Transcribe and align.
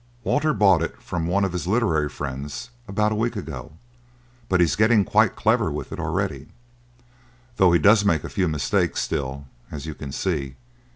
Walter 0.23 0.51
bought 0.51 0.81
it 0.81 0.99
from 0.99 1.27
one 1.27 1.45
of 1.45 1.53
his 1.53 1.67
literary 1.67 2.09
friends 2.09 2.71
about 2.87 3.11
a 3.11 3.15
week 3.21 3.35
ago; 3.35 3.73
but 4.49 4.59
he 4.59 4.63
is 4.63 4.75
getting 4.75 5.05
quite 5.05 5.35
clever 5.35 5.71
with 5.71 5.91
it 5.91 5.99
already, 5.99 6.47
though 7.57 7.71
he 7.71 7.77
does 7.77 8.03
make 8.03 8.23
a 8.23 8.27
few 8.29 8.47
mistakes 8.47 8.99
still, 8.99 9.45
as 9.71 9.85
you 9.85 9.93
can 9.93 10.11
see." 10.11 10.55